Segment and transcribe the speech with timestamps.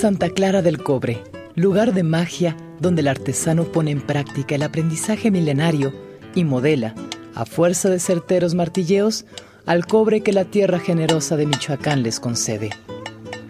[0.00, 1.22] Santa Clara del Cobre,
[1.54, 5.92] lugar de magia donde el artesano pone en práctica el aprendizaje milenario
[6.34, 6.94] y modela,
[7.34, 9.26] a fuerza de certeros martilleos,
[9.66, 12.70] al cobre que la tierra generosa de Michoacán les concede.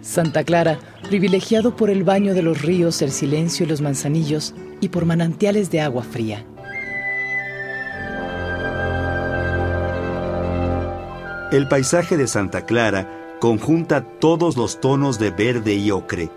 [0.01, 0.77] Santa Clara,
[1.07, 5.71] privilegiado por el baño de los ríos, el silencio y los manzanillos, y por manantiales
[5.71, 6.45] de agua fría.
[11.53, 16.29] El paisaje de Santa Clara conjunta todos los tonos de verde y ocre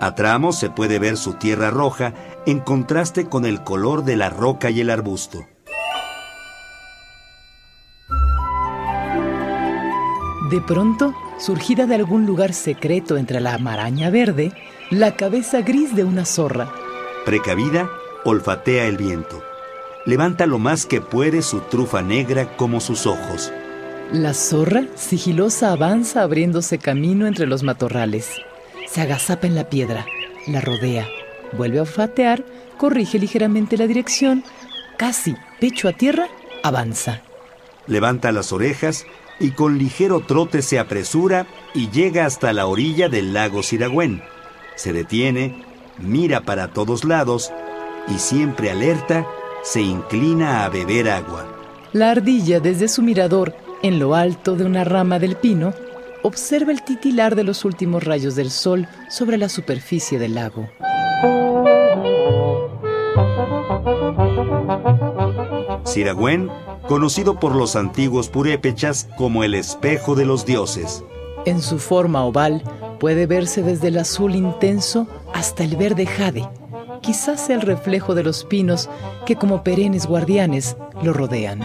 [0.00, 2.14] a tramos se puede ver su tierra roja
[2.46, 5.46] en contraste con el color de la roca y el arbusto.
[10.50, 14.52] De pronto, surgida de algún lugar secreto entre la maraña verde,
[14.90, 16.72] la cabeza gris de una zorra.
[17.24, 17.90] Precavida,
[18.24, 19.42] olfatea el viento.
[20.04, 23.52] Levanta lo más que puede su trufa negra como sus ojos.
[24.12, 28.30] La zorra, sigilosa, avanza abriéndose camino entre los matorrales.
[28.96, 30.06] Se agazapa en la piedra,
[30.46, 31.06] la rodea,
[31.52, 32.42] vuelve a olfatear,
[32.78, 34.42] corrige ligeramente la dirección,
[34.96, 36.28] casi pecho a tierra,
[36.62, 37.20] avanza.
[37.86, 39.04] Levanta las orejas
[39.38, 44.22] y con ligero trote se apresura y llega hasta la orilla del lago Siragüen.
[44.76, 45.62] Se detiene,
[45.98, 47.52] mira para todos lados
[48.08, 49.26] y siempre alerta,
[49.62, 51.44] se inclina a beber agua.
[51.92, 55.74] La ardilla desde su mirador, en lo alto de una rama del pino,
[56.26, 60.68] observa el titilar de los últimos rayos del sol sobre la superficie del lago.
[65.84, 66.50] Siragüen,
[66.88, 71.04] conocido por los antiguos purépechas como el espejo de los dioses.
[71.44, 72.60] En su forma oval
[72.98, 76.48] puede verse desde el azul intenso hasta el verde jade.
[77.02, 78.90] Quizás sea el reflejo de los pinos
[79.26, 81.60] que como perennes guardianes lo rodean.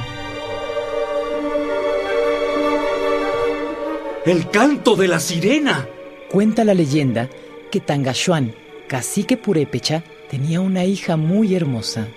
[4.23, 5.87] ¡El canto de la sirena!
[6.29, 7.27] Cuenta la leyenda
[7.71, 8.53] que Tangashuan,
[8.87, 12.07] cacique purépecha, tenía una hija muy hermosa.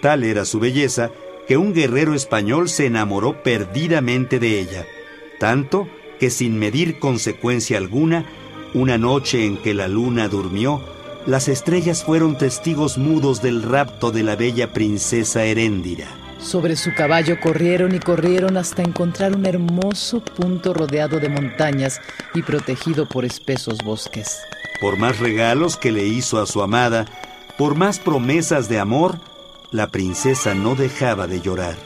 [0.00, 1.10] Tal era su belleza
[1.48, 4.86] que un guerrero español se enamoró perdidamente de ella,
[5.40, 5.88] tanto
[6.20, 8.24] que sin medir consecuencia alguna,
[8.72, 10.80] una noche en que la luna durmió,
[11.26, 16.21] las estrellas fueron testigos mudos del rapto de la bella princesa Heréndira.
[16.42, 22.00] Sobre su caballo corrieron y corrieron hasta encontrar un hermoso punto rodeado de montañas
[22.34, 24.40] y protegido por espesos bosques.
[24.80, 27.06] Por más regalos que le hizo a su amada,
[27.56, 29.20] por más promesas de amor,
[29.70, 31.76] la princesa no dejaba de llorar.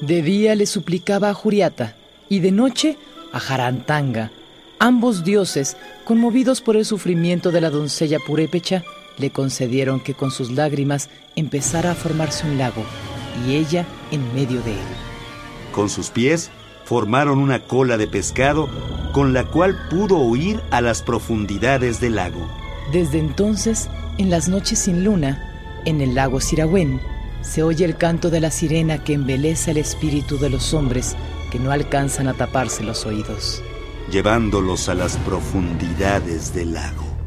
[0.00, 1.94] De día le suplicaba a Juriata
[2.30, 2.96] y de noche
[3.32, 4.30] a Jarantanga.
[4.78, 8.84] Ambos dioses, conmovidos por el sufrimiento de la doncella purépecha,
[9.18, 12.84] le concedieron que con sus lágrimas empezara a formarse un lago
[13.46, 14.86] y ella en medio de él.
[15.72, 16.50] Con sus pies
[16.84, 18.68] formaron una cola de pescado
[19.12, 22.48] con la cual pudo huir a las profundidades del lago.
[22.92, 27.00] Desde entonces, en las noches sin luna, en el lago Siragüen,
[27.42, 31.16] se oye el canto de la sirena que embeleza el espíritu de los hombres
[31.50, 33.62] que no alcanzan a taparse los oídos.
[34.10, 37.17] Llevándolos a las profundidades del lago.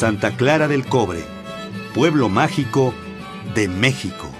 [0.00, 1.22] Santa Clara del Cobre,
[1.94, 2.94] pueblo mágico
[3.54, 4.30] de México.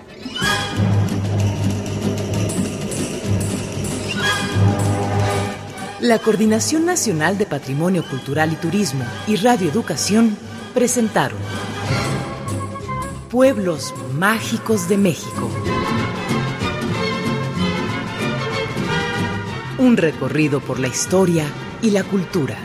[6.01, 10.35] La Coordinación Nacional de Patrimonio Cultural y Turismo y Radio Educación
[10.73, 11.39] presentaron
[13.29, 15.51] Pueblos Mágicos de México.
[19.77, 21.45] Un recorrido por la historia
[21.83, 22.57] y la cultura.